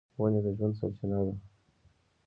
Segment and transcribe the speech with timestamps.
[0.19, 1.33] ونې د ژوند سرچینه ده.